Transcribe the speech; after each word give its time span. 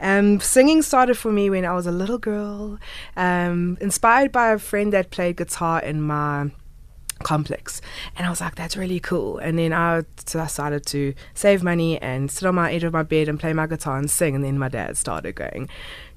Um, 0.00 0.40
singing 0.40 0.82
started 0.82 1.16
for 1.16 1.30
me 1.30 1.50
when 1.50 1.64
I 1.64 1.74
was 1.74 1.86
a 1.86 1.92
little 1.92 2.18
girl, 2.18 2.78
um, 3.16 3.76
inspired 3.80 4.32
by 4.32 4.50
a 4.52 4.58
friend 4.58 4.92
that 4.92 5.10
played 5.10 5.36
guitar 5.36 5.80
in 5.80 6.00
my 6.02 6.50
complex. 7.22 7.80
And 8.16 8.26
I 8.26 8.30
was 8.30 8.40
like, 8.40 8.54
that's 8.54 8.76
really 8.76 9.00
cool. 9.00 9.38
And 9.38 9.58
then 9.58 9.72
I 9.72 10.02
started 10.46 10.86
to 10.86 11.14
save 11.34 11.62
money 11.62 12.00
and 12.00 12.30
sit 12.30 12.46
on 12.46 12.54
my 12.54 12.72
edge 12.72 12.84
of 12.84 12.92
my 12.92 13.02
bed 13.02 13.28
and 13.28 13.38
play 13.38 13.52
my 13.52 13.66
guitar 13.66 13.98
and 13.98 14.10
sing. 14.10 14.34
And 14.34 14.44
then 14.44 14.58
my 14.58 14.68
dad 14.68 14.96
started 14.96 15.34
going, 15.34 15.68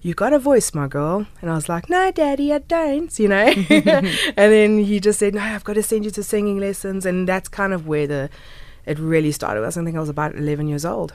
You 0.02 0.13
got 0.13 0.34
a 0.34 0.39
voice, 0.39 0.73
my 0.73 0.88
girl. 0.88 1.27
And 1.41 1.52
I 1.52 1.55
was 1.55 1.70
like, 1.70 1.89
No, 1.89 2.11
daddy, 2.11 2.54
I 2.54 2.59
don't, 2.59 3.18
you 3.20 3.27
know? 3.27 3.45
and 3.70 4.05
then 4.36 4.79
he 4.79 5.00
just 5.00 5.20
said, 5.20 5.34
No, 5.34 5.41
I've 5.41 5.63
got 5.63 5.73
to 5.73 5.84
send 5.84 6.05
you 6.05 6.11
to 6.11 6.23
singing 6.23 6.57
lessons. 6.57 7.05
And 7.05 7.27
that's 7.27 7.50
kind 7.50 7.73
of 7.73 7.88
where 7.88 8.07
the 8.07 8.29
it 8.86 9.00
really 9.00 9.31
started. 9.31 9.63
I 9.63 9.65
was 9.65 9.77
I 9.77 9.84
think 9.84 9.95
I 9.95 10.00
was 10.00 10.09
about 10.09 10.36
11 10.36 10.68
years 10.68 10.86
old. 10.86 11.13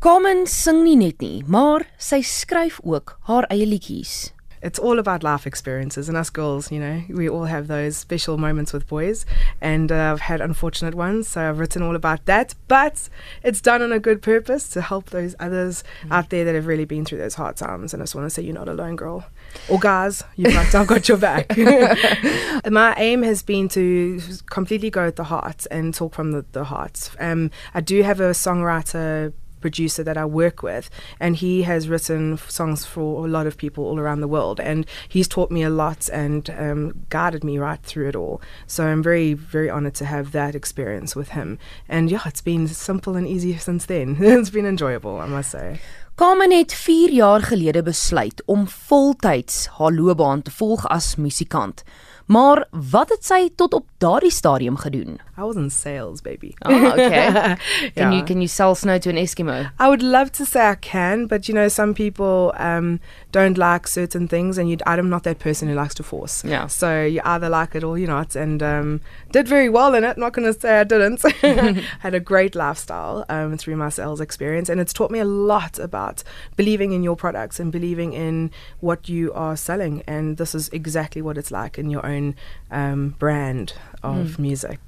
Carmen 0.00 0.46
sing 0.46 0.84
nie 0.84 0.96
net 0.96 1.20
nie, 1.24 1.42
maar 1.46 1.86
sy 1.98 2.20
skryf 2.20 2.80
ook 2.84 3.18
haar 3.28 3.48
eie 3.50 3.66
liedjies. 3.66 4.36
it's 4.62 4.78
all 4.78 4.98
about 4.98 5.22
life 5.22 5.46
experiences 5.46 6.08
and 6.08 6.16
us 6.16 6.30
girls 6.30 6.72
you 6.72 6.80
know 6.80 7.02
we 7.10 7.28
all 7.28 7.44
have 7.44 7.68
those 7.68 7.96
special 7.96 8.36
moments 8.36 8.72
with 8.72 8.86
boys 8.88 9.24
and 9.60 9.92
uh, 9.92 10.10
i've 10.12 10.20
had 10.20 10.40
unfortunate 10.40 10.94
ones 10.94 11.28
so 11.28 11.48
i've 11.48 11.58
written 11.58 11.82
all 11.82 11.94
about 11.94 12.24
that 12.26 12.54
but 12.66 13.08
it's 13.42 13.60
done 13.60 13.80
on 13.82 13.92
a 13.92 14.00
good 14.00 14.20
purpose 14.22 14.68
to 14.68 14.80
help 14.80 15.10
those 15.10 15.34
others 15.38 15.84
mm. 16.02 16.10
out 16.10 16.30
there 16.30 16.44
that 16.44 16.54
have 16.54 16.66
really 16.66 16.84
been 16.84 17.04
through 17.04 17.18
those 17.18 17.34
hard 17.34 17.56
times 17.56 17.92
and 17.92 18.02
i 18.02 18.04
just 18.04 18.14
want 18.14 18.24
to 18.24 18.30
say 18.30 18.42
you're 18.42 18.54
not 18.54 18.68
alone 18.68 18.96
girl 18.96 19.24
or 19.68 19.78
guys 19.78 20.24
you've 20.36 20.52
got, 20.52 20.74
i've 20.74 20.86
got 20.86 21.08
your 21.08 21.18
back 21.18 21.56
my 22.70 22.94
aim 22.96 23.22
has 23.22 23.42
been 23.42 23.68
to 23.68 24.20
completely 24.50 24.90
go 24.90 25.06
at 25.06 25.16
the 25.16 25.24
heart 25.24 25.66
and 25.70 25.94
talk 25.94 26.14
from 26.14 26.32
the, 26.32 26.44
the 26.52 26.64
heart 26.64 27.10
um, 27.20 27.50
i 27.74 27.80
do 27.80 28.02
have 28.02 28.20
a 28.20 28.30
songwriter 28.30 29.32
producer 29.60 30.02
that 30.04 30.16
I 30.16 30.24
work 30.24 30.62
with, 30.62 30.90
and 31.20 31.36
he 31.36 31.62
has 31.62 31.88
written 31.88 32.38
songs 32.38 32.84
for 32.84 33.26
a 33.26 33.28
lot 33.28 33.46
of 33.46 33.56
people 33.56 33.84
all 33.84 33.98
around 33.98 34.20
the 34.20 34.28
world, 34.28 34.60
and 34.60 34.86
he's 35.08 35.28
taught 35.28 35.50
me 35.50 35.62
a 35.62 35.70
lot 35.70 36.08
and 36.08 36.48
um, 36.50 37.04
guided 37.08 37.44
me 37.44 37.58
right 37.58 37.82
through 37.82 38.08
it 38.08 38.16
all. 38.16 38.40
So 38.66 38.86
I'm 38.86 39.02
very, 39.02 39.34
very 39.34 39.70
honored 39.70 39.94
to 39.96 40.04
have 40.04 40.32
that 40.32 40.54
experience 40.54 41.16
with 41.16 41.30
him. 41.30 41.58
And 41.88 42.10
yeah, 42.10 42.22
it's 42.26 42.42
been 42.42 42.68
simple 42.68 43.16
and 43.16 43.26
easy 43.26 43.56
since 43.56 43.86
then. 43.86 44.16
it's 44.20 44.50
been 44.50 44.66
enjoyable, 44.66 45.18
I 45.20 45.26
must 45.26 45.50
say. 45.50 45.80
Carmen 46.16 46.50
het 46.50 46.74
4 46.74 47.10
jaar 47.10 47.42
gelede 47.42 47.82
besluit 47.82 48.42
om 48.44 48.68
voltyds 48.68 49.66
haar 49.66 49.92
loopbaan 49.92 50.42
te 50.42 50.50
volg 50.50 50.86
as 50.88 51.16
musikant. 51.16 51.82
Maar 52.26 52.66
wat 52.70 53.08
het 53.08 53.24
sy 53.24 53.48
tot 53.54 53.74
op 53.74 53.86
daardie 54.02 54.30
stadium 54.30 54.76
gedoen? 54.76 55.20
I 55.38 55.42
was 55.42 55.56
in 55.56 55.70
sales, 55.70 56.22
baby. 56.22 56.54
Oh, 56.66 56.84
okay. 56.84 57.30
can 57.32 57.56
yeah. 57.94 58.12
you 58.12 58.24
can 58.24 58.36
you 58.36 58.48
sell 58.48 58.74
snow 58.74 58.98
to 58.98 59.10
an 59.10 59.16
Eskimo? 59.16 59.70
I 59.78 59.86
would 59.86 60.02
love 60.02 60.30
to 60.32 60.44
say 60.44 60.70
I 60.70 60.74
can, 60.74 61.26
but 61.26 61.46
you 61.48 61.54
know, 61.54 61.68
some 61.68 61.94
people 61.94 62.52
um, 62.58 63.00
don't 63.36 63.58
like 63.58 63.86
certain 63.86 64.26
things, 64.26 64.56
and 64.56 64.70
you, 64.70 64.78
I'm 64.86 65.10
not 65.10 65.24
that 65.24 65.38
person 65.38 65.68
who 65.68 65.74
likes 65.74 65.92
to 65.96 66.02
force. 66.02 66.42
Yeah. 66.42 66.68
So 66.68 67.04
you 67.04 67.20
either 67.22 67.50
like 67.50 67.74
it 67.74 67.84
or 67.84 67.98
you're 67.98 68.08
not, 68.08 68.34
and 68.34 68.62
um, 68.62 69.02
did 69.30 69.46
very 69.46 69.68
well 69.68 69.94
in 69.94 70.04
it. 70.04 70.16
Not 70.16 70.32
going 70.32 70.50
to 70.50 70.58
say 70.58 70.80
I 70.80 70.84
didn't. 70.84 71.20
Had 72.00 72.14
a 72.14 72.20
great 72.20 72.54
lifestyle 72.54 73.26
um, 73.28 73.58
through 73.58 73.76
my 73.76 73.90
sales 73.90 74.22
experience, 74.22 74.70
and 74.70 74.80
it's 74.80 74.94
taught 74.94 75.10
me 75.10 75.18
a 75.18 75.26
lot 75.26 75.78
about 75.78 76.24
believing 76.56 76.92
in 76.92 77.02
your 77.02 77.14
products 77.14 77.60
and 77.60 77.70
believing 77.70 78.14
in 78.14 78.50
what 78.80 79.06
you 79.06 79.34
are 79.34 79.54
selling. 79.54 80.02
And 80.06 80.38
this 80.38 80.54
is 80.54 80.70
exactly 80.70 81.20
what 81.20 81.36
it's 81.36 81.50
like 81.50 81.78
in 81.78 81.90
your 81.90 82.06
own 82.06 82.36
um, 82.70 83.10
brand 83.18 83.74
of 84.02 84.16
mm. 84.16 84.38
music. 84.38 84.80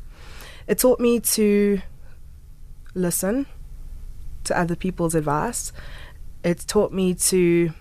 It 0.67 0.79
taught 0.79 1.01
me 1.01 1.21
to 1.21 1.83
listen 2.95 3.45
to 4.45 4.59
other 4.59 4.75
people's 4.75 5.15
advice. 5.15 5.71
It's 6.43 6.65
taught 6.65 6.95
me 6.95 7.13
to 7.15 7.75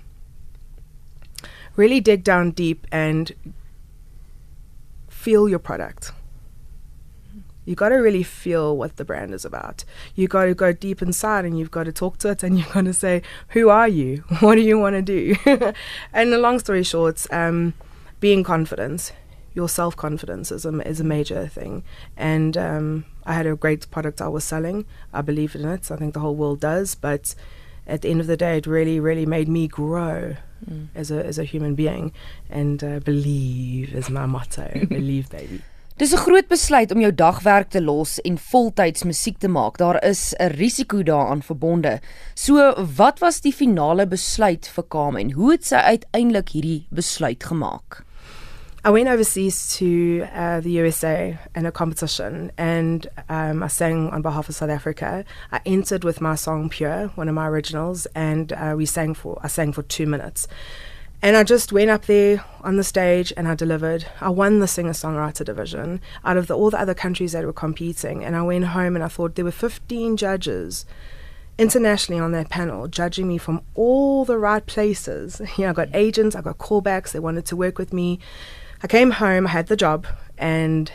really 1.78 2.02
dig 2.02 2.24
down 2.24 2.52
deep 2.52 2.86
and 2.92 3.32
feel 5.08 5.48
your 5.48 5.60
product. 5.60 6.12
You 7.64 7.76
got 7.76 7.90
to 7.90 7.96
really 7.96 8.24
feel 8.24 8.78
what 8.78 8.96
the 8.96 9.04
brand 9.04 9.34
is 9.34 9.44
about. 9.44 9.84
You 10.16 10.30
got 10.30 10.46
to 10.46 10.56
go 10.56 10.72
deep 10.72 11.02
inside 11.02 11.44
and 11.44 11.60
you've 11.60 11.72
got 11.72 11.84
to 11.84 11.92
talk 11.92 12.18
to 12.20 12.30
it 12.30 12.42
and 12.42 12.58
you've 12.58 12.72
got 12.72 12.86
to 12.86 12.94
say, 12.94 13.22
Who 13.50 13.70
are 13.70 13.88
you? 13.88 14.24
What 14.40 14.56
do 14.56 14.62
you 14.62 14.80
want 14.80 14.96
to 14.96 15.02
do? 15.02 15.36
and 16.14 16.32
the 16.32 16.38
long 16.38 16.60
story 16.60 16.84
short, 16.84 17.26
um, 17.32 17.74
being 18.22 18.44
confident, 18.44 19.12
your 19.54 19.68
self 19.68 19.98
confidence 19.98 20.50
is 20.50 20.66
a, 20.66 20.88
is 20.88 21.02
a 21.02 21.04
major 21.04 21.48
thing. 21.48 21.84
And 22.16 22.56
um, 22.58 23.06
I 23.26 23.34
had 23.34 23.46
a 23.46 23.56
great 23.56 23.92
product 23.92 24.22
I 24.22 24.30
was 24.30 24.46
selling. 24.46 24.86
I 25.12 25.22
believed 25.22 25.56
in 25.56 25.68
it. 25.68 25.92
I 25.92 25.98
think 25.98 26.14
the 26.14 26.22
whole 26.22 26.36
world 26.36 26.62
does. 26.62 26.96
But 26.96 27.36
at 27.86 28.02
the 28.02 28.10
end 28.10 28.22
of 28.22 28.28
the 28.28 28.38
day, 28.38 28.58
it 28.60 28.66
really, 28.66 29.00
really 29.02 29.26
made 29.26 29.50
me 29.50 29.68
grow 29.68 30.38
mm. 30.66 30.88
as 30.96 31.12
a 31.12 31.24
as 31.26 31.38
a 31.38 31.44
human 31.44 31.76
being. 31.76 32.12
And 32.50 32.84
uh, 32.84 33.00
believe 33.00 33.94
is 33.94 34.10
my 34.10 34.26
motto. 34.26 34.70
believe, 34.90 35.30
baby. 35.30 35.62
Dis 35.98 36.14
'n 36.14 36.18
groot 36.18 36.48
besluit 36.48 36.92
om 36.92 37.00
jou 37.02 37.14
dagwerk 37.14 37.70
te 37.70 37.82
los 37.82 38.20
en 38.22 38.38
voltyds 38.38 39.04
musiek 39.04 39.38
te 39.38 39.48
maak. 39.48 39.78
Daar 39.78 40.04
is 40.04 40.34
'n 40.38 40.54
risiko 40.54 41.04
daaraan 41.04 41.42
verbonde. 41.42 42.00
So, 42.34 42.86
wat 42.96 43.20
was 43.20 43.42
die 43.42 43.54
finale 43.54 44.08
besluit 44.08 44.68
vir 44.68 44.88
Carmen? 44.88 45.32
Hoe 45.32 45.52
het 45.52 45.66
sy 45.66 45.76
uiteindelik 45.76 46.50
hierdie 46.50 46.86
besluit 46.90 47.44
gemaak? 47.44 48.06
I 48.84 48.90
went 48.92 49.10
overseas 49.10 49.76
to 49.78 50.28
uh, 50.34 50.62
the 50.62 50.72
USA 50.72 51.38
in 51.56 51.66
a 51.66 51.72
competition 51.72 52.52
and 52.58 53.08
um, 53.28 53.64
I 53.64 53.68
sang 53.68 54.10
on 54.12 54.22
behalf 54.22 54.48
of 54.50 54.56
South 54.56 54.70
Africa. 54.70 55.26
I 55.52 55.60
entered 55.66 56.04
with 56.04 56.22
my 56.22 56.36
song 56.36 56.70
Pure, 56.70 57.08
one 57.16 57.28
of 57.28 57.36
my 57.36 57.48
originals, 57.48 58.06
and 58.16 58.54
uh, 58.54 58.76
we 58.78 58.86
sang 58.86 59.14
for 59.14 59.40
I 59.44 59.48
sang 59.48 59.74
for 59.74 59.82
two 59.82 60.06
minutes. 60.06 60.48
And 61.22 61.36
I 61.36 61.44
just 61.44 61.74
went 61.74 61.90
up 61.90 62.06
there 62.06 62.46
on 62.62 62.78
the 62.78 62.84
stage 62.84 63.34
and 63.36 63.48
I 63.48 63.56
delivered. 63.56 64.06
I 64.22 64.30
won 64.30 64.60
the 64.60 64.68
singer 64.68 64.92
songwriter 64.92 65.44
division 65.44 66.00
out 66.24 66.38
of 66.38 66.46
the, 66.46 66.56
all 66.56 66.70
the 66.70 66.80
other 66.80 66.94
countries 66.94 67.32
that 67.32 67.44
were 67.44 67.54
competing. 67.54 68.24
And 68.24 68.36
I 68.36 68.44
went 68.44 68.66
home 68.66 68.96
and 68.96 69.04
I 69.04 69.08
thought 69.08 69.34
there 69.34 69.44
were 69.44 69.52
15 69.52 70.16
judges 70.16 70.86
internationally 71.58 72.22
on 72.22 72.34
that 72.34 72.50
panel 72.50 72.88
judging 72.88 73.28
me 73.28 73.40
from 73.40 73.62
all 73.74 74.26
the 74.26 74.38
right 74.38 74.66
places. 74.66 75.42
You 75.58 75.64
know, 75.64 75.72
I 75.72 75.74
got 75.74 75.90
agents, 75.96 76.36
I 76.36 76.42
got 76.42 76.60
callbacks, 76.60 77.12
they 77.12 77.20
wanted 77.20 77.48
to 77.48 77.56
work 77.56 77.80
with 77.80 77.92
me. 77.92 78.20
I 78.84 78.88
came 78.88 79.12
home, 79.12 79.48
I 79.48 79.52
had 79.52 79.68
the 79.68 79.76
job, 79.76 80.08
and 80.38 80.92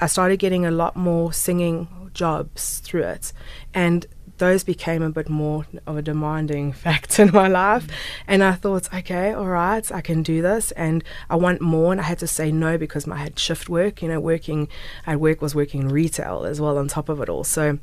I 0.00 0.06
started 0.06 0.38
getting 0.38 0.66
a 0.66 0.70
lot 0.70 0.96
more 0.96 1.32
singing 1.32 2.10
jobs 2.12 2.80
through 2.80 3.04
it. 3.04 3.32
And 3.72 4.06
those 4.38 4.64
became 4.64 5.02
a 5.02 5.10
bit 5.10 5.28
more 5.28 5.66
of 5.86 5.96
a 5.96 6.02
demanding 6.02 6.72
factor 6.84 7.22
in 7.22 7.32
my 7.32 7.48
life. 7.48 7.86
And 8.26 8.42
I 8.42 8.52
thought, 8.52 8.92
okay, 8.92 9.32
all 9.32 9.46
right, 9.46 9.90
I 9.92 10.00
can 10.00 10.22
do 10.22 10.42
this. 10.42 10.72
And 10.72 11.02
I 11.30 11.36
want 11.36 11.60
more. 11.60 11.92
And 11.92 12.00
I 12.00 12.04
had 12.04 12.18
to 12.18 12.26
say 12.26 12.52
no 12.52 12.76
because 12.76 13.08
I 13.08 13.16
had 13.16 13.38
shift 13.38 13.68
work, 13.68 14.02
you 14.02 14.08
know, 14.08 14.20
working, 14.20 14.68
I 15.06 15.16
work 15.16 15.40
was 15.40 15.54
working 15.54 15.88
retail 15.88 16.44
as 16.44 16.60
well 16.60 16.78
on 16.78 16.88
top 16.88 17.08
of 17.08 17.20
it 17.20 17.28
all. 17.28 17.44
So 17.44 17.78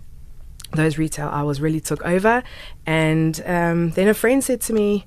those 0.72 0.98
retail 0.98 1.30
hours 1.30 1.62
really 1.62 1.80
took 1.80 2.04
over. 2.06 2.44
And 2.86 3.42
um, 3.46 3.92
then 3.92 4.08
a 4.08 4.14
friend 4.14 4.44
said 4.44 4.62
to 4.62 4.74
me, 4.74 5.06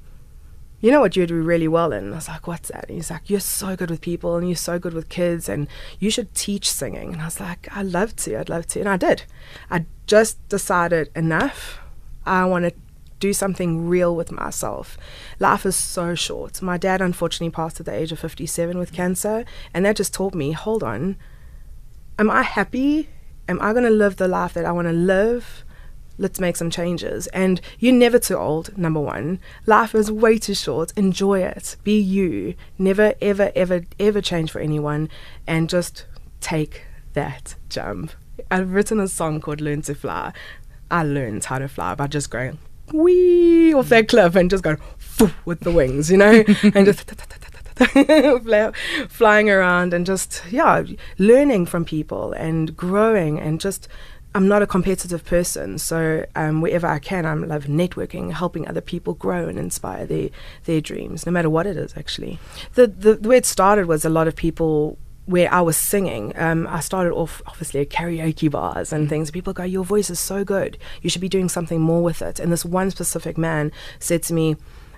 you 0.81 0.91
know 0.91 1.01
what 1.01 1.17
you'd 1.17 1.29
do 1.29 1.43
really 1.43 1.69
well 1.69 1.93
in? 1.93 2.13
I 2.13 2.17
was 2.17 2.29
like, 2.29 2.47
what's 2.47 2.69
that? 2.69 2.87
And 2.89 2.97
he's 2.97 3.11
like, 3.11 3.31
you're 3.31 3.41
so 3.41 3.77
good 3.77 3.91
with 3.91 4.01
people 4.01 4.37
and 4.37 4.49
you're 4.49 4.57
so 4.57 4.79
good 4.79 4.93
with 4.93 5.09
kids 5.09 5.49
and 5.49 5.69
you 5.99 6.11
should 6.11 6.35
teach 6.35 6.71
singing. 6.71 7.13
And 7.13 7.23
I 7.23 7.27
was 7.27 7.41
like, 7.41 7.69
I'd 7.75 7.87
love 7.87 8.15
to, 8.17 8.39
I'd 8.39 8.49
love 8.49 8.67
to. 8.69 8.81
And 8.81 8.89
I 8.89 8.97
did. 8.97 9.25
I 9.71 9.87
just 10.07 10.47
decided 10.49 11.11
enough. 11.17 11.81
I 12.27 12.45
want 12.45 12.67
to 12.67 12.75
do 13.19 13.33
something 13.33 13.89
real 13.89 14.15
with 14.15 14.31
myself. 14.31 14.99
Life 15.39 15.65
is 15.65 15.77
so 15.77 16.15
short. 16.15 16.61
My 16.61 16.77
dad 16.77 17.01
unfortunately 17.01 17.51
passed 17.51 17.81
at 17.81 17.87
the 17.87 17.95
age 17.95 18.13
of 18.13 18.19
57 18.19 18.79
with 18.79 18.93
cancer. 18.93 19.45
And 19.73 19.87
that 19.87 19.97
just 19.97 20.13
taught 20.13 20.35
me, 20.35 20.53
hold 20.53 20.83
on, 20.83 21.17
am 22.19 22.31
I 22.31 22.43
happy? 22.43 23.09
Am 23.49 23.61
I 23.63 23.73
going 23.73 23.85
to 23.85 23.91
live 23.91 24.17
the 24.17 24.29
life 24.29 24.53
that 24.55 24.65
I 24.65 24.73
want 24.73 24.89
to 24.89 24.93
live? 24.93 25.65
Let's 26.19 26.41
make 26.41 26.57
some 26.57 26.71
changes. 26.71 27.27
And 27.29 27.61
you're 27.79 27.93
never 27.93 28.19
too 28.19 28.37
old, 28.37 28.77
number 28.77 29.01
one. 29.01 29.41
Life 29.67 29.95
is 29.95 30.11
way 30.11 30.39
too 30.39 30.55
short. 30.55 30.93
Enjoy 30.97 31.41
it. 31.41 31.77
Be 31.85 31.99
you. 31.99 32.55
Never, 32.79 33.15
ever, 33.21 33.53
ever, 33.55 33.83
ever 33.99 34.21
change 34.21 34.51
for 34.51 34.61
anyone. 34.61 35.09
And 35.47 35.69
just 35.69 36.07
take 36.41 36.83
that 37.15 37.55
jump. 37.69 38.13
I've 38.51 38.73
written 38.73 39.01
a 39.01 39.09
song 39.09 39.41
called 39.41 39.61
Learn 39.61 39.83
to 39.83 39.95
Fly. 39.95 40.33
I 40.91 41.03
learned 41.03 41.45
how 41.45 41.59
to 41.59 41.69
fly 41.69 41.95
by 41.95 42.07
just 42.07 42.31
going 42.31 42.59
wee 42.93 43.75
off 43.75 43.89
that 43.89 44.09
cliff 44.09 44.37
and 44.37 44.51
just 44.51 44.63
going 44.63 44.79
with 45.45 45.61
the 45.61 45.73
wings, 45.73 46.11
you 46.11 46.17
know, 46.17 46.45
and 46.75 46.87
just 46.87 47.13
flying 49.09 49.51
around 49.51 49.93
and 49.93 50.07
just 50.07 50.43
yeah, 50.51 50.83
learning 51.19 51.67
from 51.67 51.85
people 51.85 52.33
and 52.33 52.77
growing 52.77 53.39
and 53.39 53.61
just 53.61 53.89
I'm 54.37 54.49
not 54.49 54.61
a 54.61 54.67
competitive 54.67 55.25
person, 55.25 55.79
so 55.79 56.27
um, 56.35 56.61
wherever 56.61 56.87
I 56.87 56.99
can, 56.99 57.25
I 57.25 57.33
love 57.33 57.65
networking, 57.65 58.35
helping 58.35 58.69
other 58.69 58.83
people 58.83 59.15
grow 59.15 59.49
and 59.49 59.59
inspire 59.59 60.05
their 60.05 60.29
their 60.65 60.83
dreams, 60.83 61.25
no 61.25 61.33
matter 61.33 61.49
what 61.49 61.67
it 61.67 61.79
is. 61.79 61.97
Actually, 61.97 62.39
the, 62.75 62.87
the 62.87 63.15
the 63.15 63.31
way 63.31 63.39
it 63.39 63.47
started 63.47 63.87
was 63.87 64.05
a 64.05 64.11
lot 64.11 64.29
of 64.29 64.37
people 64.37 64.99
where 65.25 65.51
I 65.51 65.63
was 65.63 65.79
singing, 65.79 66.35
um, 66.37 66.67
I 66.67 66.81
started 66.81 67.15
off 67.15 67.41
obviously 67.47 67.81
at 67.81 67.89
karaoke 67.89 68.51
bars 68.51 68.93
and 68.93 69.09
things. 69.09 69.31
People 69.31 69.55
go, 69.55 69.65
Your 69.65 69.85
voice 69.85 70.11
is 70.11 70.21
so 70.21 70.45
good. 70.45 70.77
You 71.01 71.09
should 71.09 71.23
be 71.23 71.31
doing 71.31 71.49
something 71.49 71.81
more 71.81 72.03
with 72.03 72.21
it. 72.21 72.39
And 72.39 72.53
this 72.53 72.65
one 72.65 72.91
specific 72.91 73.39
man 73.39 73.73
said 73.99 74.23
to 74.25 74.35
me, 74.35 74.57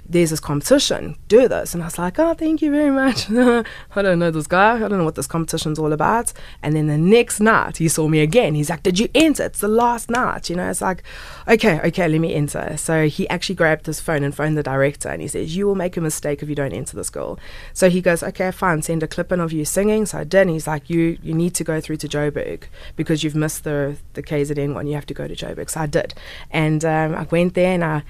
there's 0.09 0.31
this 0.31 0.41
competition, 0.41 1.17
do 1.29 1.49
this. 1.49 1.75
And 1.75 1.83
I 1.83 1.87
was 1.87 1.99
like, 1.99 2.19
oh, 2.19 2.33
thank 2.33 2.63
you 2.63 2.71
very 2.71 2.91
much. 2.91 3.31
I 3.31 4.03
don't 4.03 4.19
know 4.19 4.31
this 4.31 4.47
guy. 4.47 4.77
I 4.77 4.89
don't 4.89 4.99
know 4.99 5.05
what 5.05 5.17
this 5.17 5.27
competition's 5.27 5.79
all 5.79 5.93
about. 5.93 6.33
And 6.63 6.75
then 6.75 6.87
the 6.87 6.97
next 6.97 7.41
night, 7.41 7.77
he 7.77 7.89
saw 7.89 8.09
me 8.09 8.21
again. 8.21 8.55
He's 8.55 8.71
like, 8.71 8.83
did 8.83 8.99
you 8.99 9.09
enter? 9.15 9.45
It's 9.45 9.61
the 9.61 9.69
last 9.69 10.11
night. 10.11 10.49
You 10.49 10.57
know, 10.57 10.71
it's 10.71 10.81
like, 10.81 11.03
okay, 11.47 11.81
okay, 11.81 12.09
let 12.09 12.21
me 12.21 12.35
enter. 12.35 12.77
So 12.79 13.07
he 13.07 13.29
actually 13.29 13.57
grabbed 13.57 13.85
his 13.85 14.01
phone 14.01 14.25
and 14.25 14.35
phoned 14.35 14.57
the 14.57 14.63
director 14.63 15.11
and 15.11 15.21
he 15.21 15.29
says, 15.29 15.55
you 15.55 15.67
will 15.67 15.75
make 15.75 15.97
a 15.97 16.01
mistake 16.01 16.43
if 16.43 16.49
you 16.49 16.55
don't 16.55 16.73
enter 16.73 16.97
this 16.97 17.11
girl. 17.11 17.39
So 17.75 17.91
he 17.91 18.01
goes, 18.01 18.23
okay, 18.23 18.51
fine, 18.51 18.81
send 18.81 19.03
a 19.03 19.09
clip 19.09 19.31
in 19.31 19.41
of 19.41 19.53
you 19.53 19.67
singing. 19.67 20.07
So 20.07 20.19
I 20.19 20.25
did. 20.25 20.43
And 20.43 20.51
he's 20.51 20.67
like, 20.67 20.89
you, 20.89 21.19
you 21.23 21.35
need 21.35 21.55
to 21.57 21.65
go 21.65 21.81
through 21.81 21.99
to 21.99 22.09
Joburg 22.09 22.65
because 22.97 23.23
you've 23.23 23.35
missed 23.35 23.65
the, 23.65 23.99
the 24.15 24.23
KZN 24.23 24.73
one. 24.75 24.87
You 24.87 24.95
have 24.95 25.07
to 25.07 25.15
go 25.15 25.29
to 25.29 25.37
Joburg. 25.37 25.69
So 25.69 25.81
I 25.81 25.87
did. 25.87 26.15
And 26.51 26.83
um, 26.85 27.15
I 27.15 27.25
went 27.25 27.53
there 27.53 27.75
and 27.75 27.85
I, 27.85 27.97
I 27.99 28.03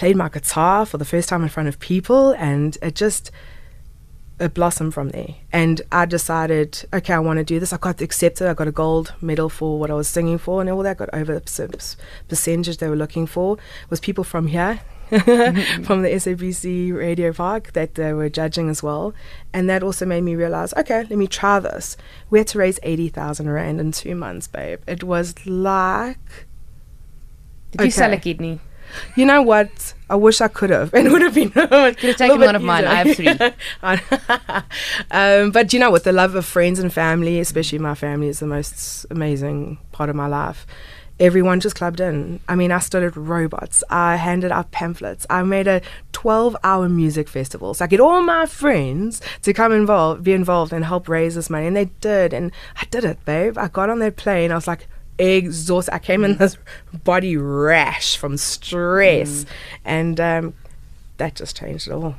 played 0.00 0.16
my 0.16 0.30
guitar 0.30 0.86
for 0.86 0.96
the 0.96 1.04
first 1.04 1.28
time 1.28 1.42
in 1.42 1.48
front 1.50 1.68
of 1.68 1.78
people, 1.78 2.30
and 2.38 2.78
it 2.80 2.94
just 2.94 3.30
it 4.38 4.54
blossomed 4.54 4.94
from 4.94 5.10
there. 5.10 5.34
And 5.52 5.82
I 5.92 6.06
decided, 6.06 6.88
okay, 6.94 7.12
I 7.12 7.18
want 7.18 7.36
to 7.36 7.44
do 7.44 7.60
this. 7.60 7.70
I 7.74 7.76
got 7.76 8.00
accepted. 8.00 8.48
I 8.48 8.54
got 8.54 8.66
a 8.66 8.72
gold 8.72 9.12
medal 9.20 9.50
for 9.50 9.78
what 9.78 9.90
I 9.90 9.94
was 9.94 10.08
singing 10.08 10.38
for, 10.38 10.62
and 10.62 10.70
all 10.70 10.82
that 10.84 10.96
got 10.96 11.10
over 11.12 11.34
the 11.34 11.96
percentage 12.28 12.78
they 12.78 12.88
were 12.88 12.96
looking 12.96 13.26
for 13.26 13.58
was 13.90 14.00
people 14.00 14.24
from 14.24 14.46
here. 14.46 14.80
from 15.10 16.02
the 16.02 16.08
SABC 16.08 16.94
Radio 16.96 17.32
Park 17.32 17.72
that 17.72 17.96
they 17.96 18.12
were 18.12 18.28
judging 18.30 18.70
as 18.70 18.80
well. 18.80 19.12
And 19.52 19.68
that 19.68 19.82
also 19.82 20.06
made 20.06 20.20
me 20.20 20.36
realize, 20.36 20.72
okay, 20.74 21.00
let 21.00 21.18
me 21.18 21.26
try 21.26 21.58
this. 21.58 21.96
We 22.30 22.38
had 22.38 22.46
to 22.48 22.58
raise 22.58 22.78
80,000 22.84 23.50
Rand 23.50 23.80
in 23.80 23.90
two 23.90 24.14
months, 24.14 24.46
babe. 24.46 24.80
It 24.86 25.02
was 25.02 25.46
like. 25.46 26.46
Did 27.72 27.80
okay. 27.80 27.84
you 27.86 27.90
sell 27.90 28.12
a 28.12 28.18
kidney? 28.18 28.60
You 29.16 29.26
know 29.26 29.42
what? 29.42 29.94
I 30.08 30.16
wish 30.16 30.40
I 30.40 30.48
could 30.48 30.70
have. 30.70 30.92
It 31.00 31.10
would 31.10 31.22
have 31.22 31.34
been. 31.34 31.50
could 31.50 31.70
have 31.72 32.16
taken 32.16 32.40
one 32.40 32.56
of 32.56 32.62
mine. 32.62 32.84
I 32.84 32.94
have 33.04 33.16
three. 33.16 33.28
um, 35.10 35.50
but 35.50 35.72
you 35.72 35.78
know 35.78 35.90
what? 35.90 36.04
The 36.04 36.12
love 36.12 36.34
of 36.34 36.44
friends 36.44 36.78
and 36.78 36.92
family, 36.92 37.40
especially 37.40 37.78
my 37.78 37.94
family, 37.94 38.28
is 38.28 38.40
the 38.40 38.46
most 38.46 39.06
amazing 39.10 39.78
part 39.92 40.10
of 40.10 40.16
my 40.16 40.26
life. 40.26 40.66
Everyone 41.20 41.60
just 41.60 41.76
clubbed 41.76 42.00
in. 42.00 42.40
I 42.48 42.54
mean, 42.54 42.72
I 42.72 42.78
started 42.78 43.14
robots. 43.14 43.84
I 43.90 44.16
handed 44.16 44.50
out 44.50 44.70
pamphlets. 44.70 45.26
I 45.28 45.42
made 45.42 45.68
a 45.68 45.82
12-hour 46.14 46.88
music 46.88 47.28
festival. 47.28 47.74
So 47.74 47.84
I 47.84 47.88
get 47.88 48.00
all 48.00 48.22
my 48.22 48.46
friends 48.46 49.20
to 49.42 49.52
come 49.52 49.70
involved, 49.70 50.24
be 50.24 50.32
involved, 50.32 50.72
and 50.72 50.82
help 50.82 51.10
raise 51.10 51.34
this 51.34 51.50
money. 51.50 51.66
And 51.66 51.76
they 51.76 51.90
did, 52.00 52.32
and 52.32 52.52
I 52.76 52.86
did 52.86 53.04
it, 53.04 53.22
babe. 53.26 53.58
I 53.58 53.68
got 53.68 53.90
on 53.90 53.98
that 53.98 54.16
plane. 54.16 54.50
I 54.50 54.54
was 54.54 54.66
like, 54.66 54.88
exhausted. 55.18 55.94
I 55.94 55.98
came 55.98 56.24
in 56.24 56.36
this 56.36 56.56
body 57.04 57.36
rash 57.36 58.16
from 58.16 58.36
stress, 58.36 59.44
mm. 59.44 59.46
and 59.84 60.20
um, 60.20 60.54
that 61.16 61.34
just 61.34 61.56
changed 61.56 61.88
it 61.88 61.92
all. 61.92 62.16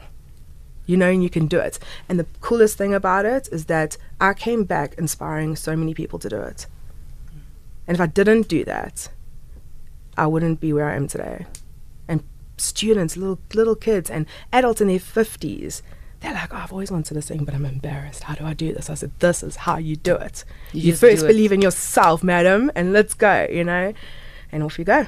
You 0.85 0.97
know, 0.97 1.09
and 1.09 1.23
you 1.23 1.29
can 1.29 1.47
do 1.47 1.59
it. 1.59 1.79
And 2.09 2.19
the 2.19 2.25
coolest 2.41 2.77
thing 2.77 2.93
about 2.93 3.25
it 3.25 3.47
is 3.51 3.65
that 3.65 3.97
I 4.19 4.33
came 4.33 4.63
back 4.63 4.95
inspiring 4.95 5.55
so 5.55 5.75
many 5.75 5.93
people 5.93 6.19
to 6.19 6.29
do 6.29 6.41
it. 6.41 6.65
And 7.87 7.95
if 7.95 8.01
I 8.01 8.07
didn't 8.07 8.47
do 8.47 8.63
that, 8.65 9.09
I 10.17 10.27
wouldn't 10.27 10.59
be 10.59 10.73
where 10.73 10.89
I 10.89 10.95
am 10.95 11.07
today. 11.07 11.45
And 12.07 12.23
students, 12.57 13.15
little 13.15 13.39
little 13.53 13.75
kids, 13.75 14.09
and 14.09 14.25
adults 14.51 14.81
in 14.81 14.87
their 14.87 14.99
fifties 14.99 15.81
they're 16.21 16.33
like, 16.33 16.53
oh, 16.53 16.57
I've 16.57 16.71
always 16.71 16.91
wanted 16.91 17.15
to 17.15 17.21
sing, 17.21 17.43
but 17.43 17.53
I'm 17.53 17.65
embarrassed. 17.65 18.23
How 18.23 18.35
do 18.35 18.45
I 18.45 18.53
do 18.53 18.73
this? 18.73 18.89
I 18.89 18.93
said, 18.93 19.11
this 19.19 19.43
is 19.43 19.55
how 19.55 19.77
you 19.77 19.95
do 19.95 20.15
it. 20.15 20.45
You, 20.71 20.81
you 20.81 20.95
first 20.95 21.25
believe 21.25 21.51
in 21.51 21.61
yourself, 21.61 22.23
madam, 22.23 22.71
and 22.75 22.93
let's 22.93 23.13
go, 23.13 23.47
you 23.49 23.63
know? 23.63 23.93
And 24.51 24.63
off 24.63 24.77
you 24.77 24.85
go. 24.85 25.07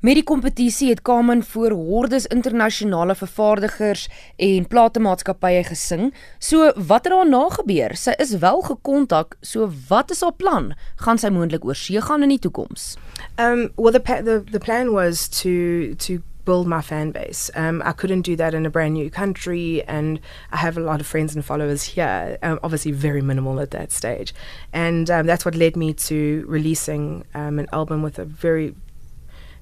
Met 0.00 0.16
die 0.16 0.24
kompetisie 0.24 0.88
het 0.88 1.02
Kamen 1.04 1.42
voor 1.44 1.74
hordes 1.76 2.24
internasionale 2.32 3.12
vervaardigers 3.14 4.06
en 4.40 4.64
platemaatskappye 4.66 5.60
gesing. 5.66 6.14
So 6.38 6.70
wat 6.72 7.04
het 7.04 7.12
daarna 7.12 7.42
gebeur? 7.52 7.92
Sy 8.00 8.14
is 8.16 8.32
wel 8.40 8.62
gekontak. 8.64 9.36
So 9.44 9.68
wat 9.90 10.10
is 10.10 10.24
haar 10.24 10.32
plan? 10.32 10.70
Gaan 11.04 11.20
sy 11.20 11.28
moontlik 11.28 11.68
oor 11.68 11.76
see 11.76 12.00
gaan 12.00 12.24
in 12.24 12.32
die 12.32 12.40
toekoms? 12.40 12.94
Um 13.36 13.68
well 13.76 13.92
the 13.92 14.00
the 14.24 14.40
the 14.48 14.62
plan 14.62 14.94
was 14.96 15.28
to 15.42 15.92
to 16.00 16.22
build 16.50 16.66
my 16.66 16.82
fan 16.82 17.12
base. 17.12 17.48
Um, 17.54 17.80
I 17.84 17.92
couldn't 17.92 18.22
do 18.22 18.34
that 18.34 18.54
in 18.54 18.66
a 18.66 18.70
brand 18.70 18.94
new 18.94 19.08
country, 19.08 19.84
and 19.84 20.18
I 20.50 20.56
have 20.56 20.76
a 20.76 20.80
lot 20.80 21.00
of 21.00 21.06
friends 21.06 21.32
and 21.36 21.44
followers 21.44 21.84
here. 21.84 22.38
Um, 22.42 22.58
obviously, 22.64 22.90
very 22.90 23.22
minimal 23.22 23.60
at 23.60 23.70
that 23.70 23.92
stage, 23.92 24.34
and 24.72 25.08
um, 25.08 25.26
that's 25.26 25.44
what 25.44 25.54
led 25.54 25.76
me 25.76 25.94
to 26.10 26.44
releasing 26.48 27.24
um, 27.34 27.60
an 27.60 27.68
album 27.72 28.02
with 28.02 28.18
a 28.18 28.24
very 28.24 28.74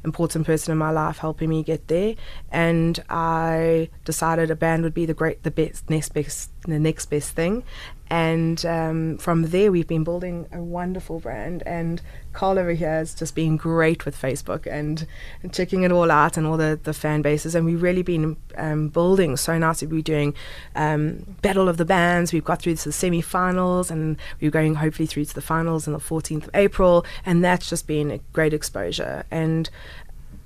important 0.02 0.46
person 0.46 0.72
in 0.72 0.78
my 0.78 0.90
life 0.90 1.18
helping 1.18 1.50
me 1.50 1.62
get 1.62 1.88
there. 1.88 2.14
And 2.50 2.98
I 3.10 3.90
decided 4.06 4.50
a 4.50 4.56
band 4.56 4.82
would 4.84 4.94
be 4.94 5.04
the 5.04 5.12
great, 5.12 5.42
the 5.42 5.50
best, 5.50 5.90
next 5.90 6.14
best, 6.14 6.50
the 6.62 6.78
next 6.78 7.06
best 7.10 7.32
thing. 7.32 7.64
And 8.10 8.64
um, 8.64 9.18
from 9.18 9.44
there, 9.50 9.70
we've 9.70 9.86
been 9.86 10.04
building 10.04 10.46
a 10.52 10.62
wonderful 10.62 11.20
brand. 11.20 11.62
And 11.66 12.00
Carl 12.32 12.58
over 12.58 12.72
here 12.72 12.88
has 12.88 13.14
just 13.14 13.34
been 13.34 13.56
great 13.56 14.04
with 14.04 14.20
Facebook 14.20 14.66
and, 14.66 15.06
and 15.42 15.52
checking 15.52 15.82
it 15.82 15.92
all 15.92 16.10
out 16.10 16.36
and 16.36 16.46
all 16.46 16.56
the, 16.56 16.78
the 16.82 16.94
fan 16.94 17.22
bases. 17.22 17.54
And 17.54 17.66
we've 17.66 17.82
really 17.82 18.02
been 18.02 18.36
um, 18.56 18.88
building 18.88 19.36
so 19.36 19.58
nicely. 19.58 19.88
We're 19.88 20.02
doing 20.02 20.34
um, 20.74 21.36
Battle 21.42 21.68
of 21.68 21.76
the 21.76 21.84
Bands. 21.84 22.32
We've 22.32 22.44
got 22.44 22.62
through 22.62 22.76
to 22.76 22.84
the 22.84 22.92
semi 22.92 23.20
finals 23.20 23.90
and 23.90 24.16
we're 24.40 24.50
going 24.50 24.76
hopefully 24.76 25.06
through 25.06 25.26
to 25.26 25.34
the 25.34 25.42
finals 25.42 25.86
on 25.86 25.92
the 25.92 26.00
14th 26.00 26.44
of 26.44 26.50
April. 26.54 27.04
And 27.26 27.44
that's 27.44 27.68
just 27.68 27.86
been 27.86 28.10
a 28.10 28.18
great 28.32 28.54
exposure. 28.54 29.24
And 29.30 29.68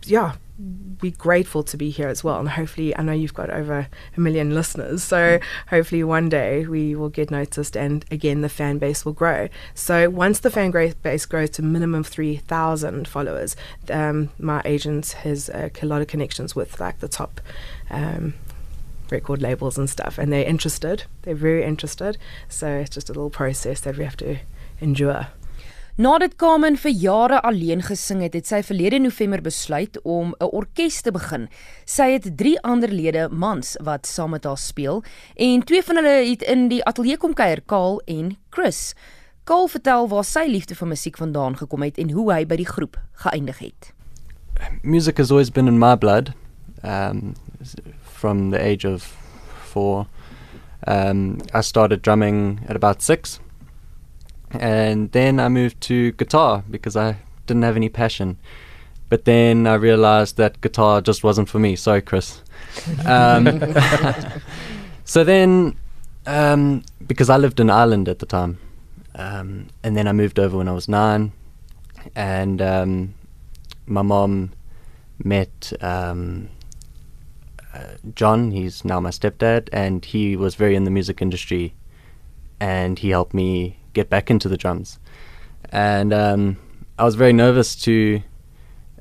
yeah, 0.04 0.34
be 1.00 1.10
grateful 1.10 1.62
to 1.64 1.76
be 1.76 1.90
here 1.90 2.08
as 2.08 2.22
well. 2.22 2.38
And 2.38 2.48
hopefully, 2.48 2.96
I 2.96 3.02
know 3.02 3.12
you've 3.12 3.34
got 3.34 3.50
over 3.50 3.88
a 4.16 4.20
million 4.20 4.54
listeners. 4.54 5.02
So 5.02 5.40
hopefully, 5.68 6.04
one 6.04 6.28
day 6.28 6.66
we 6.66 6.94
will 6.94 7.08
get 7.08 7.30
noticed 7.30 7.76
and 7.76 8.04
again, 8.10 8.40
the 8.40 8.48
fan 8.48 8.78
base 8.78 9.04
will 9.04 9.12
grow. 9.12 9.48
So 9.74 10.08
once 10.08 10.40
the 10.40 10.50
fan 10.50 10.70
base 10.70 11.26
grows 11.26 11.50
to 11.50 11.62
minimum 11.62 12.04
3,000 12.04 13.08
followers, 13.08 13.56
um, 13.90 14.30
my 14.38 14.62
agent 14.64 15.12
has 15.22 15.48
a 15.48 15.70
lot 15.82 16.00
of 16.00 16.08
connections 16.08 16.54
with 16.54 16.80
like 16.80 17.00
the 17.00 17.08
top. 17.08 17.40
Um, 17.90 18.34
record 19.10 19.42
labels 19.42 19.76
and 19.76 19.90
stuff 19.90 20.16
and 20.16 20.32
they're 20.32 20.46
interested 20.46 21.04
they're 21.20 21.34
very 21.34 21.62
interested 21.62 22.16
so 22.48 22.66
it's 22.66 22.88
just 22.88 23.10
a 23.10 23.12
little 23.12 23.28
process 23.28 23.80
that 23.80 23.98
we 23.98 24.04
have 24.04 24.16
to 24.16 24.38
endure 24.80 25.26
Nadat 26.00 26.38
Carmen 26.40 26.78
vir 26.80 26.94
jare 26.96 27.42
alleen 27.44 27.82
gesing 27.84 28.22
het, 28.24 28.32
het 28.32 28.46
sy 28.48 28.62
verlede 28.64 28.96
November 29.04 29.42
besluit 29.44 29.98
om 30.08 30.32
'n 30.40 30.48
orkes 30.48 31.02
te 31.02 31.12
begin. 31.12 31.48
Sy 31.84 32.12
het 32.12 32.36
3 32.36 32.62
ander 32.62 32.88
lede 32.88 33.28
mans 33.28 33.76
wat 33.84 34.06
saam 34.06 34.30
met 34.30 34.44
haar 34.44 34.56
speel 34.56 35.04
en 35.36 35.62
twee 35.62 35.82
van 35.82 35.96
hulle 35.96 36.30
het 36.30 36.42
in 36.42 36.68
die 36.68 36.84
ateljee 36.84 37.16
kom 37.16 37.34
kuier, 37.34 37.60
Kaal 37.66 38.00
en 38.06 38.36
Chris. 38.48 38.94
Kaal 39.44 39.68
vertel 39.68 40.08
waar 40.08 40.24
sy 40.24 40.46
liefde 40.48 40.74
vir 40.74 40.88
musiek 40.88 41.16
vandaan 41.16 41.56
gekom 41.56 41.82
het 41.82 41.98
en 41.98 42.10
hoe 42.10 42.32
hy 42.32 42.46
by 42.46 42.56
die 42.56 42.72
groep 42.72 42.96
geëindig 43.12 43.58
het. 43.58 43.92
Music 44.82 45.18
has 45.18 45.30
always 45.30 45.50
been 45.50 45.68
in 45.68 45.78
my 45.78 45.96
blood. 45.96 46.32
Um 46.82 47.34
from 48.00 48.50
the 48.50 48.58
age 48.58 48.88
of 48.88 49.04
4. 49.74 50.06
Um 50.86 51.38
I 51.54 51.60
started 51.60 52.00
drumming 52.00 52.60
at 52.66 52.76
about 52.76 53.02
6 53.02 53.41
and 54.54 55.10
then 55.12 55.40
I 55.40 55.48
moved 55.48 55.80
to 55.82 56.12
guitar 56.12 56.64
because 56.70 56.96
I 56.96 57.16
didn't 57.46 57.62
have 57.62 57.76
any 57.76 57.88
passion. 57.88 58.38
But 59.08 59.26
then 59.26 59.66
I 59.66 59.74
realized 59.74 60.38
that 60.38 60.60
guitar 60.62 61.02
just 61.02 61.22
wasn't 61.22 61.48
for 61.48 61.58
me. 61.58 61.76
Sorry, 61.76 62.00
Chris. 62.00 62.40
Um, 63.04 63.74
so 65.04 65.22
then, 65.22 65.76
um, 66.26 66.82
because 67.06 67.28
I 67.28 67.36
lived 67.36 67.60
in 67.60 67.68
Ireland 67.68 68.08
at 68.08 68.20
the 68.20 68.26
time, 68.26 68.58
um, 69.14 69.68
and 69.82 69.96
then 69.96 70.08
I 70.08 70.12
moved 70.12 70.38
over 70.38 70.56
when 70.56 70.68
I 70.68 70.72
was 70.72 70.88
nine, 70.88 71.32
and 72.16 72.62
um, 72.62 73.14
my 73.86 74.00
mom 74.00 74.52
met 75.22 75.74
um, 75.82 76.48
uh, 77.74 77.94
John. 78.14 78.50
He's 78.50 78.82
now 78.82 78.98
my 79.00 79.10
stepdad, 79.10 79.68
and 79.72 80.02
he 80.04 80.36
was 80.36 80.54
very 80.54 80.74
in 80.74 80.84
the 80.84 80.90
music 80.90 81.20
industry, 81.20 81.74
and 82.60 82.98
he 82.98 83.10
helped 83.10 83.34
me 83.34 83.76
get 83.92 84.08
back 84.10 84.30
into 84.30 84.48
the 84.48 84.56
drums. 84.56 84.98
And 85.70 86.12
um, 86.12 86.56
I 86.98 87.04
was 87.04 87.14
very 87.14 87.32
nervous 87.32 87.74
to 87.76 88.22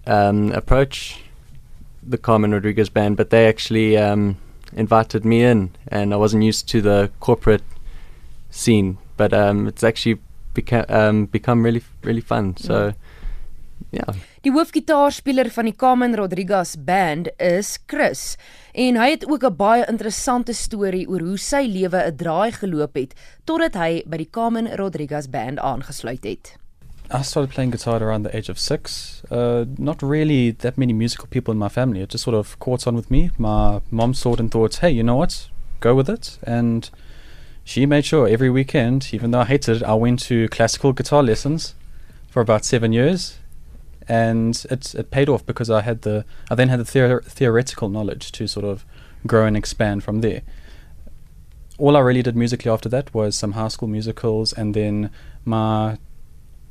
um, 0.06 0.52
approach 0.52 1.20
the 2.04 2.18
Carmen 2.18 2.52
Rodrigues 2.52 2.90
band, 2.90 3.18
but 3.18 3.30
they 3.30 3.48
actually 3.48 3.98
um, 3.98 4.38
invited 4.74 5.26
me 5.26 5.44
in, 5.44 5.72
and 5.88 6.14
I 6.14 6.18
wasn't 6.18 6.44
used 6.44 6.68
to 6.70 6.82
the 6.82 7.12
corporate 7.20 7.64
scene. 8.50 8.98
But 9.18 9.34
um, 9.34 9.68
it's 9.68 9.84
actually 9.84 10.20
beca- 10.56 10.90
um, 10.90 11.26
become 11.26 11.64
really, 11.64 11.84
really 12.04 12.22
fun. 12.22 12.58
So 12.58 12.88
yeah. 12.88 12.94
Die 14.42 14.52
hoofgitaarspeler 14.52 15.50
van 15.52 15.68
die 15.68 15.76
Carmen 15.76 16.16
Rodriguez 16.16 16.76
band 16.80 17.28
is 17.38 17.76
Chris 17.92 18.38
en 18.72 18.96
hy 18.96 19.10
het 19.12 19.26
ook 19.28 19.44
'n 19.44 19.56
baie 19.56 19.86
interessante 19.86 20.54
storie 20.54 21.08
oor 21.10 21.20
hoe 21.20 21.38
sy 21.38 21.68
lewe 21.68 22.00
'n 22.08 22.16
draai 22.16 22.52
geloop 22.52 22.96
het 22.96 23.14
totdat 23.44 23.76
hy 23.76 24.04
by 24.06 24.18
die 24.18 24.30
Carmen 24.32 24.76
Rodriguez 24.76 25.28
band 25.28 25.60
aangesluit 25.60 26.24
het. 26.24 26.56
I 27.14 27.24
started 27.24 27.54
playing 27.54 27.72
guitar 27.72 28.02
around 28.02 28.24
the 28.24 28.34
age 28.34 28.50
of 28.50 28.58
six. 28.58 29.22
Uh, 29.30 29.66
not 29.78 30.02
really 30.02 30.52
that 30.52 30.78
many 30.78 30.94
musical 30.94 31.28
people 31.28 31.52
in 31.52 31.60
my 31.60 31.68
family. 31.68 32.02
It 32.02 32.10
just 32.10 32.24
sort 32.24 32.38
of 32.38 32.58
caught 32.60 32.88
on 32.88 32.96
with 32.96 33.10
me. 33.10 33.32
My 33.38 33.82
mom 33.90 34.14
saw 34.14 34.34
it 34.34 34.40
and 34.40 34.50
thought, 34.50 34.78
hey, 34.78 34.92
you 34.92 35.04
know 35.04 35.18
what? 35.18 35.50
Go 35.82 35.94
with 35.94 36.10
it. 36.10 36.40
And 36.44 36.90
she 37.66 37.86
made 37.86 38.06
sure 38.06 38.30
every 38.30 38.50
weekend, 38.50 39.14
even 39.14 39.32
though 39.32 39.42
I 39.42 39.46
hated 39.46 39.78
it, 39.78 39.84
I 39.84 39.94
went 39.94 40.20
to 40.28 40.48
classical 40.48 40.94
guitar 40.94 41.22
lessons 41.22 41.76
for 42.30 42.42
about 42.42 42.64
seven 42.64 42.94
years. 42.94 43.41
And 44.12 44.66
it, 44.70 44.94
it 44.94 45.10
paid 45.10 45.30
off 45.30 45.46
because 45.46 45.70
I 45.70 45.82
had 45.84 46.02
the 46.02 46.26
I 46.50 46.56
then 46.56 46.68
had 46.68 46.82
the 46.82 46.84
theor- 46.84 47.24
theoretical 47.24 47.88
knowledge 47.88 48.34
to 48.34 48.46
sort 48.46 48.66
of 48.66 48.86
grow 49.26 49.46
and 49.46 49.56
expand 49.56 50.04
from 50.04 50.20
there. 50.20 50.42
All 51.78 51.96
I 51.96 52.02
really 52.02 52.22
did 52.22 52.36
musically 52.36 52.70
after 52.70 52.90
that 52.90 53.14
was 53.14 53.38
some 53.38 53.54
high 53.54 53.70
school 53.70 53.88
musicals, 53.88 54.52
and 54.52 54.74
then 54.74 55.12
my 55.46 55.98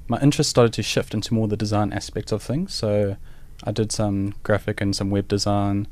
my 0.07 0.21
interest 0.21 0.51
started 0.51 0.75
to 0.75 0.83
shift 0.83 1.15
into 1.15 1.33
more 1.33 1.49
the 1.49 1.57
design 1.57 1.95
aspect 1.95 2.31
of 2.31 2.43
things. 2.43 2.75
So 2.75 3.17
I 3.65 3.73
did 3.73 3.91
some 3.91 4.35
graphic 4.43 4.83
and 4.83 4.95
some 4.95 5.09
web 5.09 5.27
design 5.27 5.89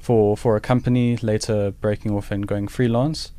for 0.00 0.36
for 0.36 0.56
a 0.56 0.60
company, 0.60 1.16
later 1.18 1.70
breaking 1.70 2.10
off 2.10 2.32
and 2.32 2.48
going 2.48 2.66
freelance. 2.66 3.30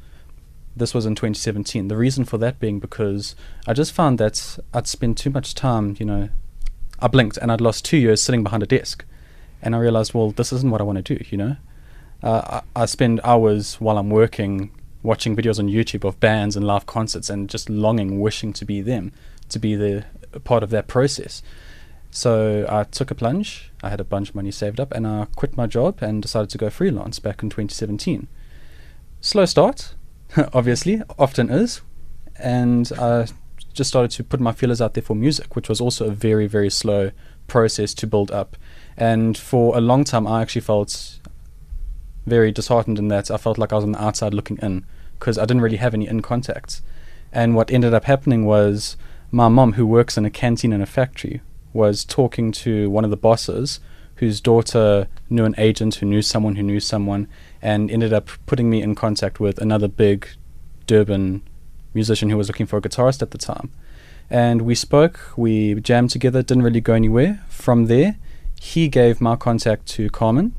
This 0.74 0.94
was 0.94 1.06
in 1.06 1.16
2017. 1.16 1.90
The 1.90 1.98
reason 1.98 2.24
for 2.24 2.38
that 2.38 2.62
being 2.62 2.80
because 2.80 3.36
I 3.68 3.74
just 3.74 3.92
found 3.92 4.20
that 4.20 4.58
I'd 4.74 4.88
spend 4.88 5.18
too 5.18 5.30
much 5.30 5.54
time, 5.54 5.98
you 6.00 6.06
know, 6.06 6.30
I 7.00 7.08
blinked 7.08 7.38
and 7.38 7.52
I'd 7.52 7.62
lost 7.62 7.86
two 7.86 7.98
years 7.98 8.22
sitting 8.22 8.44
behind 8.44 8.64
a 8.64 8.66
desk. 8.66 9.06
And 9.62 9.76
I 9.76 9.80
realized, 9.80 10.14
well, 10.14 10.32
this 10.32 10.54
isn't 10.54 10.70
what 10.70 10.82
I 10.82 10.84
want 10.84 11.04
to 11.04 11.16
do, 11.16 11.24
you 11.30 11.38
know? 11.38 11.58
Uh, 12.22 12.62
I, 12.76 12.84
I 12.84 12.86
spend 12.86 13.20
hours 13.24 13.76
while 13.76 13.98
I'm 13.98 14.10
working 14.10 14.72
watching 15.04 15.36
videos 15.36 15.60
on 15.60 15.68
YouTube 15.68 16.04
of 16.04 16.20
bands 16.20 16.56
and 16.56 16.66
live 16.66 16.86
concerts 16.86 17.30
and 17.30 17.50
just 17.50 17.70
longing, 17.70 18.20
wishing 18.20 18.52
to 18.54 18.66
be 18.66 18.82
them 18.82 19.12
to 19.50 19.60
be 19.60 19.76
the 19.76 20.04
part 20.44 20.64
of 20.64 20.70
that 20.72 20.88
process. 20.88 21.42
So 22.12 22.66
I 22.70 22.84
took 22.84 23.12
a 23.12 23.16
plunge. 23.16 23.72
I 23.84 23.90
had 23.90 24.00
a 24.00 24.04
bunch 24.04 24.30
of 24.30 24.36
money 24.36 24.52
saved 24.52 24.80
up, 24.80 24.92
and 24.94 25.06
I 25.06 25.28
quit 25.36 25.58
my 25.58 25.68
job 25.68 26.00
and 26.02 26.22
decided 26.22 26.50
to 26.52 26.58
go 26.58 26.70
freelance 26.70 27.20
back 27.20 27.44
in 27.44 27.50
2017. 27.50 28.28
Slow 29.22 29.46
start, 29.46 29.96
obviously, 30.54 31.02
often 31.20 31.50
is, 31.50 31.82
and 32.38 32.92
I 32.98 33.28
just 33.76 33.90
started 33.90 34.12
to 34.12 34.24
put 34.24 34.40
my 34.40 34.52
feelers 34.52 34.82
out 34.82 34.94
there 34.94 35.04
for 35.04 35.16
music, 35.16 35.56
which 35.56 35.70
was 35.70 35.80
also 35.80 36.08
a 36.08 36.12
very, 36.12 36.48
very 36.48 36.70
slow 36.70 37.12
process 37.48 37.94
to 37.94 38.08
build 38.08 38.32
up. 38.32 38.58
And 38.98 39.38
for 39.38 39.78
a 39.78 39.82
long 39.82 40.04
time, 40.04 40.26
I 40.26 40.42
actually 40.42 40.62
felt 40.62 41.20
very 42.26 42.52
disheartened 42.52 42.98
in 42.98 43.10
that 43.10 43.30
I 43.30 43.38
felt 43.38 43.58
like 43.58 43.72
I 43.72 43.76
was 43.76 43.84
on 43.84 43.92
the 43.92 44.02
outside 44.02 44.34
looking 44.34 44.58
in 44.62 44.86
because 45.20 45.38
I 45.38 45.46
didn't 45.46 45.62
really 45.62 45.78
have 45.78 45.94
any 45.94 46.08
in 46.08 46.22
contacts. 46.22 46.82
And 47.32 47.56
what 47.56 47.70
ended 47.70 47.94
up 47.94 48.06
happening 48.06 48.46
was 48.46 48.98
my 49.32 49.50
mom, 49.50 49.74
who 49.74 49.86
works 49.86 50.18
in 50.18 50.26
a 50.26 50.30
canteen 50.30 50.72
in 50.74 50.82
a 50.82 50.86
factory, 50.86 51.42
was 51.74 52.06
talking 52.06 52.52
to 52.54 52.90
one 52.90 53.04
of 53.04 53.10
the 53.10 53.18
bosses 53.18 53.80
whose 54.16 54.40
daughter 54.40 55.08
knew 55.30 55.44
an 55.44 55.56
agent 55.58 55.96
who 55.96 56.06
knew 56.06 56.22
someone 56.22 56.56
who 56.56 56.64
knew 56.64 56.80
someone 56.80 57.28
and 57.62 57.92
ended 57.92 58.14
up 58.14 58.30
putting 58.46 58.70
me 58.70 58.82
in 58.82 58.96
contact 58.96 59.42
with 59.42 59.60
another 59.60 59.90
big 59.90 60.28
Durban 60.88 61.42
musician 61.96 62.30
who 62.30 62.38
was 62.38 62.48
looking 62.48 62.66
for 62.68 62.78
a 62.78 62.82
guitarist 62.82 63.22
at 63.22 63.32
the 63.32 63.38
time. 63.38 63.72
And 64.30 64.64
we 64.64 64.76
spoke, 64.76 65.20
we 65.38 65.76
jammed 65.76 66.10
together, 66.12 66.42
didn't 66.44 66.64
really 66.64 66.82
go 66.82 66.94
anywhere. 66.94 67.44
From 67.50 67.86
there, 67.88 68.18
he 68.60 68.88
gave 68.88 69.22
my 69.22 69.36
contact 69.36 69.86
to 69.90 70.10
Carmen, 70.10 70.54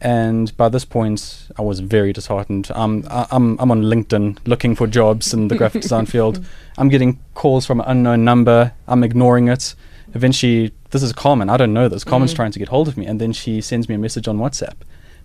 and 0.00 0.54
by 0.56 0.68
this 0.68 0.84
point 0.84 1.48
I 1.58 1.62
was 1.62 1.80
very 1.80 2.12
disheartened. 2.12 2.70
Um, 2.74 3.04
I, 3.10 3.26
I'm 3.30 3.58
I'm 3.58 3.70
on 3.70 3.82
LinkedIn 3.82 4.38
looking 4.46 4.74
for 4.76 4.86
jobs 4.86 5.32
in 5.32 5.48
the 5.48 5.56
graphic 5.56 5.82
design 5.82 6.06
field. 6.06 6.44
I'm 6.78 6.88
getting 6.90 7.20
calls 7.34 7.64
from 7.64 7.80
an 7.80 7.86
unknown 7.88 8.24
number. 8.24 8.72
I'm 8.86 9.02
ignoring 9.02 9.48
it. 9.48 9.74
Eventually, 10.14 10.72
this 10.90 11.02
is 11.02 11.12
Carmen. 11.12 11.48
I 11.48 11.56
don't 11.56 11.72
know 11.72 11.88
this. 11.88 12.04
Carmen's 12.04 12.32
Mm. 12.32 12.36
trying 12.36 12.52
to 12.52 12.58
get 12.58 12.68
hold 12.68 12.86
of 12.88 12.96
me, 12.96 13.06
and 13.06 13.20
then 13.20 13.32
she 13.32 13.60
sends 13.60 13.88
me 13.88 13.94
a 13.94 13.98
message 13.98 14.28
on 14.28 14.38
WhatsApp, 14.38 14.74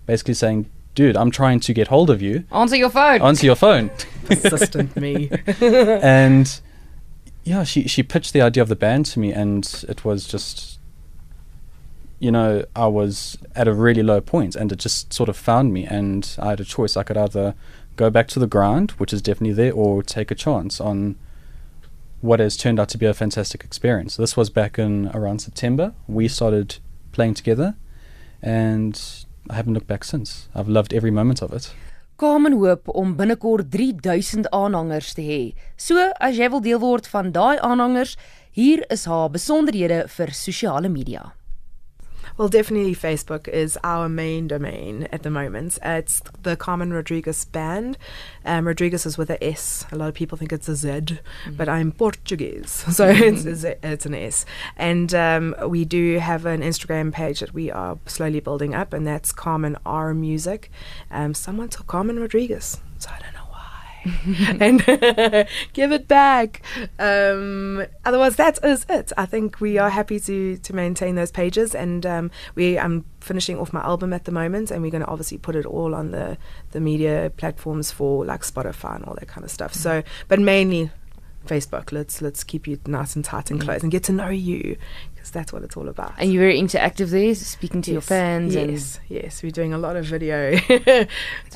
basically 0.06 0.34
saying, 0.34 0.66
"Dude, 0.94 1.16
I'm 1.16 1.30
trying 1.30 1.60
to 1.60 1.72
get 1.72 1.88
hold 1.88 2.10
of 2.10 2.20
you. 2.20 2.44
Answer 2.52 2.76
your 2.76 2.90
phone. 2.90 3.22
Answer 3.22 3.46
your 3.46 3.56
phone." 3.56 3.90
Assistant 4.30 4.96
me. 4.96 5.30
and 5.60 6.60
yeah, 7.44 7.64
she 7.64 7.88
she 7.88 8.02
pitched 8.02 8.32
the 8.32 8.42
idea 8.42 8.62
of 8.62 8.68
the 8.68 8.76
band 8.76 9.06
to 9.06 9.18
me, 9.18 9.32
and 9.32 9.84
it 9.88 10.04
was 10.04 10.26
just, 10.26 10.78
you 12.18 12.30
know, 12.30 12.64
I 12.76 12.86
was 12.86 13.38
at 13.54 13.66
a 13.66 13.72
really 13.74 14.02
low 14.02 14.20
point, 14.20 14.54
and 14.54 14.70
it 14.70 14.78
just 14.78 15.12
sort 15.12 15.28
of 15.28 15.36
found 15.36 15.72
me, 15.72 15.84
and 15.86 16.36
I 16.38 16.50
had 16.50 16.60
a 16.60 16.64
choice. 16.64 16.96
I 16.96 17.02
could 17.02 17.16
either 17.16 17.54
go 17.96 18.10
back 18.10 18.28
to 18.28 18.38
the 18.38 18.46
grind, 18.46 18.92
which 18.92 19.12
is 19.12 19.22
definitely 19.22 19.54
there, 19.54 19.72
or 19.72 20.02
take 20.02 20.30
a 20.30 20.34
chance 20.34 20.80
on 20.80 21.16
what 22.20 22.38
has 22.38 22.56
turned 22.56 22.78
out 22.78 22.88
to 22.90 22.98
be 22.98 23.06
a 23.06 23.14
fantastic 23.14 23.64
experience. 23.64 24.16
This 24.16 24.36
was 24.36 24.50
back 24.50 24.78
in 24.78 25.08
around 25.14 25.40
September. 25.40 25.94
We 26.06 26.28
started 26.28 26.76
playing 27.12 27.34
together, 27.34 27.74
and 28.42 29.00
I 29.50 29.54
haven't 29.54 29.74
looked 29.74 29.88
back 29.88 30.04
since. 30.04 30.48
I've 30.54 30.68
loved 30.68 30.92
every 30.92 31.10
moment 31.10 31.42
of 31.42 31.52
it. 31.52 31.74
Carmen 32.16 32.52
hoop 32.52 32.88
om 32.88 33.16
binnekort 33.16 33.70
3000 33.72 34.46
aanhangers 34.52 35.14
te 35.16 35.24
hê. 35.26 35.40
So, 35.76 35.98
as 36.20 36.38
jy 36.38 36.50
wil 36.52 36.62
deel 36.62 36.78
word 36.78 37.08
van 37.10 37.32
daai 37.34 37.58
aanhangers, 37.58 38.14
hier 38.54 38.84
is 38.94 39.06
haar 39.10 39.30
besonderhede 39.34 40.04
vir 40.14 40.34
sosiale 40.36 40.92
media. 40.92 41.32
Well, 42.36 42.48
definitely 42.48 42.94
Facebook 42.94 43.48
is 43.48 43.78
our 43.84 44.08
main 44.08 44.48
domain 44.48 45.08
at 45.12 45.22
the 45.22 45.30
moment. 45.30 45.78
Uh, 45.84 45.90
it's 45.90 46.22
the 46.42 46.56
Carmen 46.56 46.92
Rodrigues 46.92 47.44
band. 47.44 47.98
Um, 48.44 48.66
Rodrigues 48.66 49.04
is 49.06 49.18
with 49.18 49.30
a 49.30 49.42
S. 49.44 49.84
A 49.92 49.96
lot 49.96 50.08
of 50.08 50.14
people 50.14 50.38
think 50.38 50.52
it's 50.52 50.68
a 50.68 50.76
Z, 50.76 51.18
but 51.50 51.68
I'm 51.68 51.92
Portuguese, 51.92 52.70
so 52.96 53.08
it's, 53.08 53.44
a 53.44 53.54
Z, 53.54 53.74
it's 53.82 54.06
an 54.06 54.14
S. 54.14 54.44
And 54.76 55.12
um, 55.14 55.54
we 55.66 55.84
do 55.84 56.18
have 56.18 56.46
an 56.46 56.62
Instagram 56.62 57.12
page 57.12 57.40
that 57.40 57.52
we 57.52 57.70
are 57.70 57.98
slowly 58.06 58.40
building 58.40 58.74
up, 58.74 58.92
and 58.92 59.06
that's 59.06 59.32
Carmen 59.32 59.76
R 59.84 60.14
Music. 60.14 60.70
Um, 61.10 61.34
someone 61.34 61.68
took 61.68 61.86
Carmen 61.86 62.18
Rodrigues, 62.18 62.80
so 62.98 63.10
I 63.10 63.18
don't 63.20 63.34
know. 63.34 63.39
and 64.60 64.84
give 65.72 65.92
it 65.92 66.08
back. 66.08 66.62
Um, 66.98 67.84
otherwise, 68.04 68.36
that 68.36 68.58
is 68.64 68.86
it. 68.88 69.12
I 69.16 69.26
think 69.26 69.60
we 69.60 69.78
are 69.78 69.90
happy 69.90 70.20
to 70.20 70.56
to 70.58 70.72
maintain 70.74 71.14
those 71.14 71.30
pages, 71.30 71.74
and 71.74 72.04
um, 72.06 72.30
we 72.54 72.78
I'm 72.78 73.04
finishing 73.20 73.58
off 73.58 73.72
my 73.72 73.82
album 73.82 74.12
at 74.12 74.24
the 74.24 74.32
moment, 74.32 74.70
and 74.70 74.82
we're 74.82 74.90
going 74.90 75.04
to 75.04 75.08
obviously 75.08 75.38
put 75.38 75.56
it 75.56 75.66
all 75.66 75.94
on 75.94 76.10
the 76.10 76.38
the 76.72 76.80
media 76.80 77.32
platforms 77.36 77.90
for 77.90 78.24
like 78.24 78.42
Spotify 78.42 78.96
and 78.96 79.04
all 79.04 79.14
that 79.14 79.28
kind 79.28 79.44
of 79.44 79.50
stuff. 79.50 79.74
So, 79.74 80.02
but 80.28 80.40
mainly 80.40 80.90
Facebook. 81.50 81.90
Let's 81.90 82.22
let's 82.22 82.44
keep 82.44 82.66
you 82.66 82.78
nice 82.86 83.16
and 83.16 83.24
tight 83.24 83.50
and 83.50 83.60
close, 83.60 83.82
and 83.82 83.90
get 83.90 84.04
to 84.04 84.12
know 84.12 84.28
you, 84.28 84.76
because 85.14 85.30
that's 85.30 85.52
what 85.52 85.62
it's 85.62 85.76
all 85.76 85.88
about. 85.88 86.14
And 86.18 86.32
you're 86.32 86.42
very 86.42 86.60
interactive 86.60 87.08
there, 87.08 87.34
speaking 87.34 87.82
to 87.82 87.92
your 87.92 88.00
fans 88.00 88.54
Yes, 88.54 89.00
yes, 89.08 89.42
we're 89.42 89.50
doing 89.50 89.74
a 89.74 89.78
lot 89.78 89.96
of 89.96 90.04
video, 90.04 90.52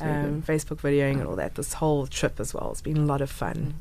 um, 0.01 0.43
Facebook 0.43 0.81
videoing 0.81 1.19
and 1.19 1.27
all 1.27 1.37
that. 1.37 1.55
This 1.55 1.73
whole 1.73 2.07
trip 2.07 2.39
as 2.39 2.53
well. 2.53 2.71
It's 2.71 2.81
been 2.81 2.97
a 2.97 3.05
lot 3.05 3.21
of 3.21 3.29
fun. 3.29 3.75